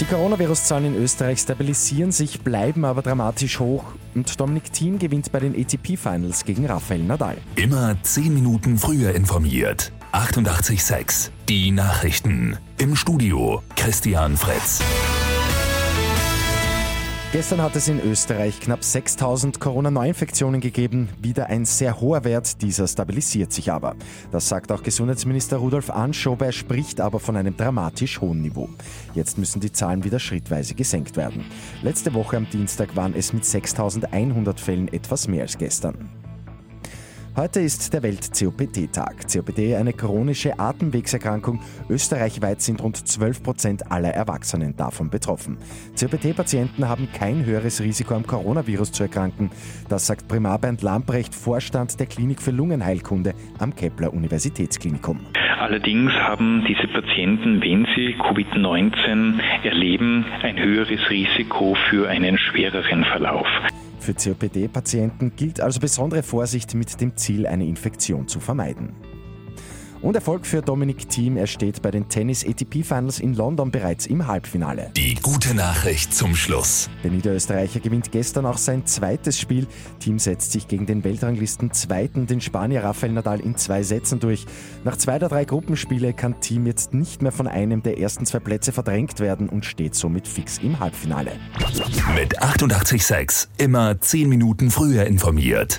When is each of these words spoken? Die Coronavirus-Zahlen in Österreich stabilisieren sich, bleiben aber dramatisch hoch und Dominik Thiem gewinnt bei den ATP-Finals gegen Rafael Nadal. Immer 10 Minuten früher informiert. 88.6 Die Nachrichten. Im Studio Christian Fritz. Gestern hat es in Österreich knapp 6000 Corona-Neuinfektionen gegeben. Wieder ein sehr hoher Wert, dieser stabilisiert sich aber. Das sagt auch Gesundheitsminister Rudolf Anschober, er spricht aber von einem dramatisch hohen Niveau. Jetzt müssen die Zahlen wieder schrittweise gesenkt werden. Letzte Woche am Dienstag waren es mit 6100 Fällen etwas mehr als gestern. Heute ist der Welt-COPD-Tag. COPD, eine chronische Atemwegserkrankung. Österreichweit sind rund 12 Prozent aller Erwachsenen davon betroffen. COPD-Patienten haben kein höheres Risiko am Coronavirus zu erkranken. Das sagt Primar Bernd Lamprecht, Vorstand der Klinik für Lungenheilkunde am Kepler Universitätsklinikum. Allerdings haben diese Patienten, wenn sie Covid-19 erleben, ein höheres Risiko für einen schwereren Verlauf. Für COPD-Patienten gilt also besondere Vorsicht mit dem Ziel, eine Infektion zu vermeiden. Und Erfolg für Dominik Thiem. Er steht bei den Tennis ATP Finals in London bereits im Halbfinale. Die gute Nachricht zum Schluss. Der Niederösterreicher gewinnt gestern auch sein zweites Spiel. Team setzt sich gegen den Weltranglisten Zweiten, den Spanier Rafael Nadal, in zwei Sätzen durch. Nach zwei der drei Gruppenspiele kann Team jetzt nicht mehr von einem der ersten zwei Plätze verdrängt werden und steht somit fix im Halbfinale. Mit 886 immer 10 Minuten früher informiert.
Die 0.00 0.06
Coronavirus-Zahlen 0.06 0.94
in 0.94 1.02
Österreich 1.02 1.40
stabilisieren 1.40 2.10
sich, 2.10 2.40
bleiben 2.40 2.86
aber 2.86 3.02
dramatisch 3.02 3.60
hoch 3.60 3.84
und 4.14 4.40
Dominik 4.40 4.72
Thiem 4.72 4.98
gewinnt 4.98 5.30
bei 5.30 5.40
den 5.40 5.54
ATP-Finals 5.54 6.46
gegen 6.46 6.64
Rafael 6.64 7.02
Nadal. 7.02 7.36
Immer 7.56 8.02
10 8.02 8.32
Minuten 8.32 8.78
früher 8.78 9.14
informiert. 9.14 9.92
88.6 10.12 11.28
Die 11.50 11.70
Nachrichten. 11.70 12.56
Im 12.78 12.96
Studio 12.96 13.62
Christian 13.76 14.38
Fritz. 14.38 14.80
Gestern 17.32 17.62
hat 17.62 17.76
es 17.76 17.86
in 17.86 18.00
Österreich 18.00 18.58
knapp 18.58 18.82
6000 18.82 19.60
Corona-Neuinfektionen 19.60 20.60
gegeben. 20.60 21.08
Wieder 21.22 21.46
ein 21.46 21.64
sehr 21.64 22.00
hoher 22.00 22.24
Wert, 22.24 22.60
dieser 22.60 22.88
stabilisiert 22.88 23.52
sich 23.52 23.70
aber. 23.70 23.94
Das 24.32 24.48
sagt 24.48 24.72
auch 24.72 24.82
Gesundheitsminister 24.82 25.58
Rudolf 25.58 25.90
Anschober, 25.90 26.46
er 26.46 26.52
spricht 26.52 27.00
aber 27.00 27.20
von 27.20 27.36
einem 27.36 27.56
dramatisch 27.56 28.20
hohen 28.20 28.42
Niveau. 28.42 28.68
Jetzt 29.14 29.38
müssen 29.38 29.60
die 29.60 29.70
Zahlen 29.70 30.02
wieder 30.02 30.18
schrittweise 30.18 30.74
gesenkt 30.74 31.16
werden. 31.16 31.44
Letzte 31.82 32.14
Woche 32.14 32.36
am 32.36 32.50
Dienstag 32.50 32.96
waren 32.96 33.14
es 33.14 33.32
mit 33.32 33.44
6100 33.44 34.58
Fällen 34.58 34.88
etwas 34.88 35.28
mehr 35.28 35.42
als 35.42 35.56
gestern. 35.56 36.19
Heute 37.36 37.60
ist 37.60 37.94
der 37.94 38.02
Welt-COPD-Tag. 38.02 39.28
COPD, 39.32 39.76
eine 39.76 39.92
chronische 39.92 40.58
Atemwegserkrankung. 40.58 41.60
Österreichweit 41.88 42.60
sind 42.60 42.82
rund 42.82 42.96
12 42.96 43.42
Prozent 43.44 43.92
aller 43.92 44.10
Erwachsenen 44.10 44.76
davon 44.76 45.10
betroffen. 45.10 45.56
COPD-Patienten 45.98 46.88
haben 46.88 47.08
kein 47.16 47.44
höheres 47.44 47.80
Risiko 47.80 48.14
am 48.14 48.26
Coronavirus 48.26 48.90
zu 48.90 49.04
erkranken. 49.04 49.50
Das 49.88 50.08
sagt 50.08 50.26
Primar 50.26 50.58
Bernd 50.58 50.82
Lamprecht, 50.82 51.32
Vorstand 51.32 52.00
der 52.00 52.06
Klinik 52.06 52.42
für 52.42 52.50
Lungenheilkunde 52.50 53.34
am 53.60 53.76
Kepler 53.76 54.12
Universitätsklinikum. 54.12 55.20
Allerdings 55.60 56.10
haben 56.12 56.64
diese 56.66 56.88
Patienten, 56.88 57.62
wenn 57.62 57.86
sie 57.94 58.16
Covid-19 58.16 59.38
erleben, 59.62 60.26
ein 60.42 60.58
höheres 60.58 61.08
Risiko 61.08 61.76
für 61.88 62.08
einen 62.08 62.38
schwereren 62.38 63.04
Verlauf. 63.04 63.46
Für 64.00 64.14
COPD-Patienten 64.14 65.32
gilt 65.36 65.60
also 65.60 65.78
besondere 65.78 66.22
Vorsicht 66.22 66.74
mit 66.74 67.00
dem 67.02 67.16
Ziel, 67.16 67.46
eine 67.46 67.66
Infektion 67.66 68.26
zu 68.26 68.40
vermeiden. 68.40 68.94
Und 70.02 70.14
Erfolg 70.14 70.46
für 70.46 70.62
Dominik 70.62 71.10
Thiem. 71.10 71.36
Er 71.36 71.46
steht 71.46 71.82
bei 71.82 71.90
den 71.90 72.08
Tennis 72.08 72.46
ATP 72.46 72.82
Finals 72.82 73.20
in 73.20 73.34
London 73.34 73.70
bereits 73.70 74.06
im 74.06 74.26
Halbfinale. 74.26 74.90
Die 74.96 75.14
gute 75.16 75.54
Nachricht 75.54 76.14
zum 76.14 76.34
Schluss. 76.34 76.88
Der 77.04 77.10
Niederösterreicher 77.10 77.80
gewinnt 77.80 78.10
gestern 78.10 78.46
auch 78.46 78.56
sein 78.56 78.86
zweites 78.86 79.38
Spiel. 79.38 79.66
Team 79.98 80.18
setzt 80.18 80.52
sich 80.52 80.68
gegen 80.68 80.86
den 80.86 81.04
Weltranglisten 81.04 81.72
Zweiten, 81.72 82.26
den 82.26 82.40
Spanier 82.40 82.82
Rafael 82.82 83.12
Nadal, 83.12 83.40
in 83.40 83.56
zwei 83.56 83.82
Sätzen 83.82 84.20
durch. 84.20 84.46
Nach 84.84 84.96
zwei 84.96 85.18
der 85.18 85.28
drei 85.28 85.44
Gruppenspiele 85.44 86.14
kann 86.14 86.40
Team 86.40 86.66
jetzt 86.66 86.94
nicht 86.94 87.20
mehr 87.20 87.32
von 87.32 87.46
einem 87.46 87.82
der 87.82 87.98
ersten 87.98 88.24
zwei 88.24 88.38
Plätze 88.38 88.72
verdrängt 88.72 89.20
werden 89.20 89.50
und 89.50 89.66
steht 89.66 89.94
somit 89.94 90.26
fix 90.26 90.58
im 90.58 90.80
Halbfinale. 90.80 91.32
Mit 92.14 92.40
886 92.40 93.50
immer 93.58 94.00
10 94.00 94.30
Minuten 94.30 94.70
früher 94.70 95.04
informiert. 95.04 95.78